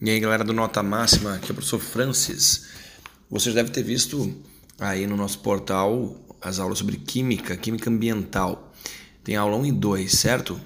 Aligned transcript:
E 0.00 0.08
aí, 0.10 0.20
galera 0.20 0.44
do 0.44 0.52
Nota 0.52 0.80
Máxima, 0.80 1.34
aqui 1.34 1.48
é 1.48 1.50
o 1.50 1.54
professor 1.54 1.80
Francis. 1.80 2.68
Vocês 3.28 3.52
devem 3.52 3.72
ter 3.72 3.82
visto 3.82 4.32
aí 4.78 5.08
no 5.08 5.16
nosso 5.16 5.40
portal 5.40 6.16
as 6.40 6.60
aulas 6.60 6.78
sobre 6.78 6.98
química, 6.98 7.56
química 7.56 7.90
ambiental. 7.90 8.72
Tem 9.24 9.34
aula 9.34 9.56
1 9.56 9.66
e 9.66 9.72
2, 9.72 10.12
certo? 10.12 10.60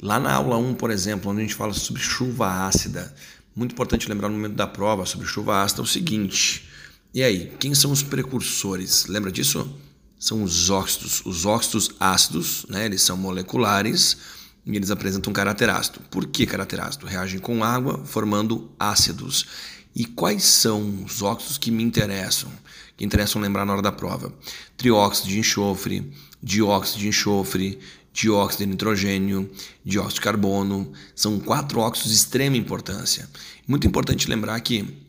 Lá 0.00 0.20
na 0.20 0.32
aula 0.32 0.56
1, 0.56 0.74
por 0.74 0.92
exemplo, 0.92 1.32
onde 1.32 1.40
a 1.40 1.42
gente 1.42 1.56
fala 1.56 1.74
sobre 1.74 2.00
chuva 2.00 2.64
ácida, 2.68 3.12
muito 3.56 3.72
importante 3.72 4.08
lembrar 4.08 4.28
no 4.28 4.36
momento 4.36 4.54
da 4.54 4.68
prova 4.68 5.04
sobre 5.04 5.26
chuva 5.26 5.60
ácida 5.60 5.80
é 5.80 5.82
o 5.82 5.86
seguinte. 5.86 6.68
E 7.12 7.24
aí, 7.24 7.52
quem 7.58 7.74
são 7.74 7.90
os 7.90 8.04
precursores? 8.04 9.06
Lembra 9.06 9.32
disso? 9.32 9.68
São 10.16 10.44
os 10.44 10.70
óxidos. 10.70 11.26
Os 11.26 11.44
óxidos 11.44 11.90
ácidos, 11.98 12.66
né? 12.68 12.86
Eles 12.86 13.02
são 13.02 13.16
moleculares 13.16 14.16
e 14.66 14.76
eles 14.76 14.90
apresentam 14.90 15.32
caráter 15.32 15.68
ácido. 15.68 16.00
Por 16.10 16.26
que 16.26 16.46
caráter 16.46 16.80
ácido? 16.80 17.06
Reagem 17.06 17.38
com 17.38 17.62
água, 17.62 18.02
formando 18.04 18.70
ácidos. 18.78 19.46
E 19.94 20.04
quais 20.04 20.42
são 20.42 21.04
os 21.04 21.22
óxidos 21.22 21.58
que 21.58 21.70
me 21.70 21.82
interessam? 21.82 22.50
Que 22.96 23.04
interessam 23.04 23.40
lembrar 23.40 23.64
na 23.64 23.72
hora 23.72 23.82
da 23.82 23.92
prova? 23.92 24.32
Trióxido 24.76 25.28
de 25.28 25.38
enxofre, 25.38 26.12
dióxido 26.42 27.00
de 27.00 27.08
enxofre, 27.08 27.78
dióxido 28.12 28.60
de 28.60 28.66
nitrogênio, 28.66 29.50
dióxido 29.84 30.14
de 30.14 30.20
carbono. 30.20 30.92
São 31.14 31.38
quatro 31.38 31.80
óxidos 31.80 32.10
de 32.10 32.16
extrema 32.16 32.56
importância. 32.56 33.28
Muito 33.66 33.86
importante 33.86 34.28
lembrar 34.28 34.58
que 34.60 35.03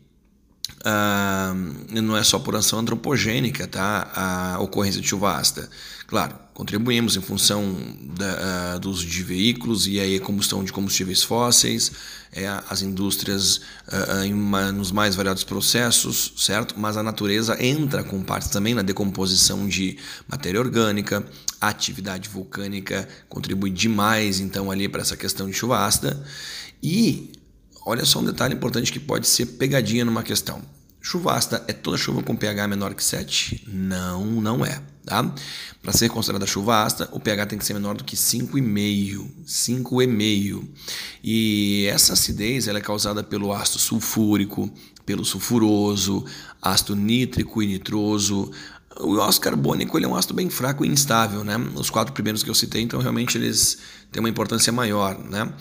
ah, 0.88 1.52
não 1.90 2.16
é 2.16 2.22
só 2.22 2.38
por 2.38 2.54
ação 2.54 2.78
antropogênica 2.78 3.66
tá? 3.66 4.08
a 4.14 4.60
ocorrência 4.60 5.00
de 5.00 5.08
chuva 5.08 5.36
ácida. 5.36 5.68
Claro, 6.06 6.36
contribuímos 6.54 7.16
em 7.16 7.20
função 7.20 7.76
da, 8.16 8.76
uh, 8.76 8.78
do 8.78 8.88
uso 8.88 9.04
de 9.04 9.20
veículos 9.24 9.88
e 9.88 9.98
aí 9.98 10.14
a 10.14 10.20
combustão 10.20 10.62
de 10.62 10.72
combustíveis 10.72 11.24
fósseis, 11.24 11.90
é, 12.32 12.46
as 12.70 12.82
indústrias 12.82 13.56
uh, 13.88 14.22
em 14.24 14.32
uma, 14.32 14.70
nos 14.70 14.92
mais 14.92 15.16
variados 15.16 15.42
processos, 15.42 16.34
certo? 16.36 16.78
Mas 16.78 16.96
a 16.96 17.02
natureza 17.02 17.60
entra 17.60 18.04
com 18.04 18.22
parte 18.22 18.48
também 18.48 18.72
na 18.72 18.82
decomposição 18.82 19.66
de 19.66 19.98
matéria 20.28 20.60
orgânica, 20.60 21.26
a 21.60 21.66
atividade 21.66 22.28
vulcânica 22.28 23.08
contribui 23.28 23.70
demais 23.70 24.38
então 24.38 24.70
ali 24.70 24.88
para 24.88 25.02
essa 25.02 25.16
questão 25.16 25.50
de 25.50 25.54
chuva 25.54 25.84
ácida 25.84 26.24
e 26.80 27.32
olha 27.84 28.04
só 28.04 28.20
um 28.20 28.24
detalhe 28.24 28.54
importante 28.54 28.92
que 28.92 29.00
pode 29.00 29.26
ser 29.26 29.46
pegadinha 29.46 30.04
numa 30.04 30.22
questão. 30.22 30.75
Chuva 31.08 31.34
ácida 31.34 31.62
é 31.68 31.72
toda 31.72 31.96
chuva 31.96 32.20
com 32.20 32.34
pH 32.34 32.66
menor 32.66 32.92
que 32.92 33.04
7? 33.04 33.62
Não, 33.68 34.26
não 34.26 34.66
é. 34.66 34.82
Tá? 35.04 35.32
Para 35.80 35.92
ser 35.92 36.08
considerada 36.08 36.48
chuva 36.48 36.82
ácida, 36.82 37.08
o 37.12 37.20
pH 37.20 37.46
tem 37.46 37.56
que 37.56 37.64
ser 37.64 37.74
menor 37.74 37.94
do 37.94 38.02
que 38.02 38.16
5,5. 38.16 39.24
5,5. 39.46 40.64
E 41.22 41.86
essa 41.86 42.14
acidez 42.14 42.66
ela 42.66 42.78
é 42.78 42.82
causada 42.82 43.22
pelo 43.22 43.52
ácido 43.52 43.78
sulfúrico, 43.78 44.68
pelo 45.04 45.24
sulfuroso, 45.24 46.24
ácido 46.60 46.96
nítrico 46.96 47.62
e 47.62 47.68
nitroso. 47.68 48.50
O 48.98 49.22
ácido 49.22 49.44
carbônico 49.44 49.96
ele 49.96 50.06
é 50.06 50.08
um 50.08 50.16
ácido 50.16 50.34
bem 50.34 50.50
fraco 50.50 50.84
e 50.84 50.88
instável. 50.88 51.44
Né? 51.44 51.56
Os 51.76 51.88
quatro 51.88 52.12
primeiros 52.14 52.42
que 52.42 52.50
eu 52.50 52.54
citei, 52.54 52.82
então 52.82 52.98
realmente 52.98 53.38
eles 53.38 53.78
têm 54.10 54.18
uma 54.18 54.28
importância 54.28 54.72
maior. 54.72 55.16
Né? 55.16 55.52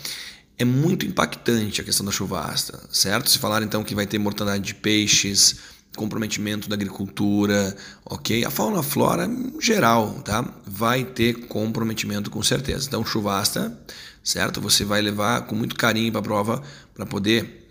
É 0.58 0.66
muito 0.66 1.06
impactante 1.06 1.82
a 1.82 1.84
questão 1.84 2.06
da 2.06 2.12
chuva 2.12 2.42
ácida, 2.42 2.80
certo? 2.92 3.30
Se 3.30 3.40
falar 3.40 3.62
então 3.62 3.84
que 3.84 3.94
vai 3.94 4.08
ter 4.08 4.18
mortandade 4.18 4.64
de 4.64 4.74
peixes, 4.74 5.58
comprometimento 5.96 6.70
da 6.70 6.76
agricultura, 6.76 7.76
ok? 8.06 8.46
A 8.46 8.50
fauna 8.50 8.80
a 8.80 8.84
flora 8.84 9.26
em 9.26 9.60
geral, 9.60 10.14
tá? 10.24 10.46
Vai 10.66 11.04
ter 11.04 11.48
comprometimento 11.48 12.30
com 12.30 12.44
certeza. 12.44 12.88
Então, 12.88 13.06
chuva 13.06 13.40
ácida, 13.40 13.78
certo? 14.24 14.62
Você 14.62 14.86
vai 14.86 15.02
levar 15.02 15.42
com 15.42 15.56
muito 15.56 15.76
carinho 15.76 16.12
para 16.12 16.20
a 16.20 16.24
prova 16.24 16.64
para 16.94 17.06
poder 17.06 17.70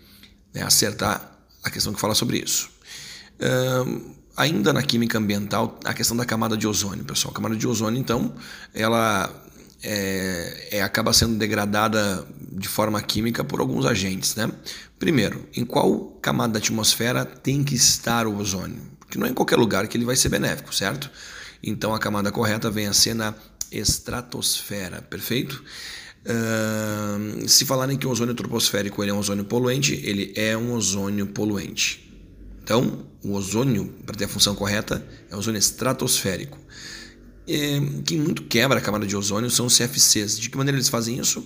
né, 0.53 0.63
acertar 0.63 1.31
a 1.63 1.69
questão 1.69 1.93
que 1.93 1.99
fala 1.99 2.15
sobre 2.15 2.37
isso. 2.37 2.69
Um, 3.39 4.15
ainda 4.35 4.73
na 4.73 4.83
química 4.83 5.17
ambiental, 5.17 5.79
a 5.83 5.93
questão 5.93 6.15
da 6.17 6.25
camada 6.25 6.57
de 6.57 6.67
ozônio, 6.67 7.03
pessoal. 7.05 7.31
A 7.31 7.35
camada 7.35 7.55
de 7.55 7.67
ozônio, 7.67 7.99
então, 7.99 8.33
ela 8.73 9.44
é, 9.85 10.69
é, 10.71 10.81
acaba 10.81 11.13
sendo 11.13 11.37
degradada 11.37 12.25
de 12.51 12.67
forma 12.67 13.01
química 13.01 13.43
por 13.43 13.59
alguns 13.59 13.85
agentes. 13.85 14.35
Né? 14.35 14.51
Primeiro, 14.97 15.47
em 15.55 15.63
qual 15.63 16.17
camada 16.21 16.53
da 16.53 16.59
atmosfera 16.59 17.23
tem 17.23 17.63
que 17.63 17.75
estar 17.75 18.25
o 18.25 18.37
ozônio? 18.37 18.81
Porque 18.99 19.17
não 19.17 19.27
é 19.27 19.29
em 19.29 19.33
qualquer 19.33 19.57
lugar 19.57 19.87
que 19.87 19.95
ele 19.95 20.05
vai 20.05 20.15
ser 20.15 20.29
benéfico, 20.29 20.73
certo? 20.73 21.11
Então 21.61 21.93
a 21.93 21.99
camada 21.99 22.31
correta 22.31 22.71
vem 22.71 22.87
a 22.87 22.93
ser 22.93 23.13
na 23.13 23.33
estratosfera, 23.71 25.01
perfeito? 25.03 25.63
Uh, 26.25 27.47
se 27.47 27.65
falarem 27.65 27.97
que 27.97 28.07
o 28.07 28.09
ozônio 28.09 28.33
troposférico 28.33 29.03
ele 29.03 29.11
é 29.11 29.13
um 29.13 29.19
ozônio 29.19 29.45
poluente, 29.45 29.93
ele 30.03 30.33
é 30.35 30.57
um 30.57 30.73
ozônio 30.73 31.27
poluente. 31.27 32.01
Então, 32.63 33.05
o 33.23 33.33
ozônio, 33.33 33.93
para 34.07 34.15
ter 34.15 34.25
a 34.25 34.27
função 34.27 34.55
correta, 34.55 35.05
é 35.29 35.35
ozônio 35.35 35.59
estratosférico. 35.59 36.57
É, 37.47 37.79
quem 38.05 38.19
muito 38.19 38.43
quebra 38.43 38.79
a 38.79 38.81
camada 38.81 39.05
de 39.05 39.15
ozônio 39.15 39.49
são 39.49 39.67
os 39.67 39.77
CFCs. 39.77 40.39
De 40.39 40.49
que 40.49 40.57
maneira 40.57 40.77
eles 40.77 40.89
fazem 40.89 41.19
isso? 41.19 41.45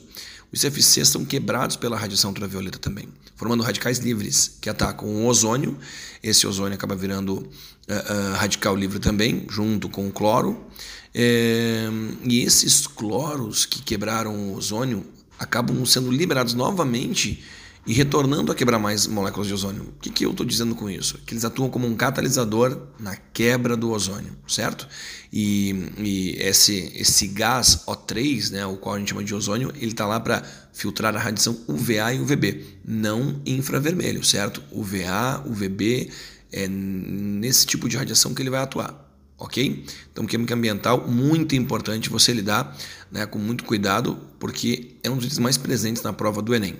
Os 0.52 0.62
CFCs 0.62 1.10
são 1.10 1.24
quebrados 1.24 1.76
pela 1.76 1.98
radiação 1.98 2.32
ultravioleta 2.32 2.80
também, 2.80 3.08
formando 3.36 3.62
radicais 3.62 4.00
livres 4.00 4.58
que 4.60 4.70
atacam 4.70 5.08
o 5.08 5.28
ozônio. 5.28 5.78
Esse 6.24 6.48
ozônio 6.48 6.74
acaba 6.74 6.96
virando 6.96 7.34
uh, 7.34 7.44
uh, 7.44 8.36
radical 8.36 8.76
livre 8.76 9.00
também, 9.00 9.46
junto 9.50 9.88
com 9.90 10.08
o 10.08 10.12
cloro. 10.12 10.66
É, 11.14 11.88
e 12.24 12.42
esses 12.42 12.88
cloros 12.88 13.66
que 13.66 13.82
quebraram 13.82 14.36
o 14.36 14.56
ozônio 14.56 15.06
acabam 15.40 15.86
sendo 15.86 16.12
liberados 16.12 16.54
novamente 16.54 17.44
e 17.90 17.94
retornando 17.94 18.52
a 18.52 18.56
quebrar 18.56 18.78
mais 18.78 19.08
moléculas 19.08 19.48
de 19.48 19.54
ozônio. 19.56 19.82
O 19.82 20.00
que, 20.00 20.12
que 20.12 20.24
eu 20.24 20.30
estou 20.30 20.46
dizendo 20.46 20.76
com 20.76 20.88
isso? 20.88 21.18
Que 21.26 21.34
eles 21.34 21.44
atuam 21.44 21.72
como 21.72 21.88
um 21.88 21.96
catalisador 21.96 22.80
na 23.00 23.16
quebra 23.16 23.76
do 23.76 23.90
ozônio, 23.90 24.32
certo? 24.48 24.88
E, 25.34 25.92
e 25.98 26.36
esse, 26.38 26.94
esse 26.96 27.26
gás 27.26 27.86
O3, 27.88 28.52
né, 28.52 28.64
o 28.64 28.78
qual 28.78 28.94
a 28.94 29.00
gente 29.00 29.10
chama 29.10 29.24
de 29.24 29.34
ozônio, 29.34 29.74
ele 29.76 29.88
está 29.88 30.06
lá 30.06 30.20
para 30.20 30.44
filtrar 30.72 31.16
a 31.16 31.20
radiação 31.20 31.60
UVA 31.68 32.14
e 32.14 32.20
UVB, 32.20 32.64
não 32.86 33.42
infravermelho, 33.44 34.24
certo? 34.24 34.62
UVA, 34.72 35.44
UVB, 35.48 36.12
é 36.52 36.68
nesse 36.68 37.66
tipo 37.66 37.90
de 37.90 37.98
radiação 37.98 38.36
que 38.36 38.42
ele 38.44 38.52
vai 38.52 38.62
atuar 38.62 39.10
ok? 39.40 39.86
Então, 40.12 40.26
química 40.26 40.54
ambiental, 40.54 41.08
muito 41.08 41.56
importante 41.56 42.10
você 42.10 42.34
lidar 42.34 42.78
né, 43.10 43.26
com 43.26 43.40
muito 43.40 43.64
cuidado, 43.64 44.20
porque 44.38 44.98
é 45.02 45.10
um 45.10 45.16
dos 45.16 45.26
itens 45.26 45.40
mais 45.40 45.58
presentes 45.58 46.04
na 46.04 46.12
prova 46.12 46.42
do 46.42 46.54
Enem. 46.54 46.76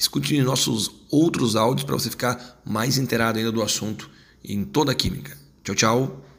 Escute 0.00 0.40
nossos 0.40 0.90
outros 1.10 1.56
áudios 1.56 1.84
para 1.84 1.94
você 1.94 2.08
ficar 2.08 2.58
mais 2.64 2.96
inteirado 2.96 3.38
ainda 3.38 3.52
do 3.52 3.62
assunto 3.62 4.08
em 4.42 4.64
toda 4.64 4.92
a 4.92 4.94
química. 4.94 5.36
Tchau, 5.62 5.74
tchau. 5.74 6.29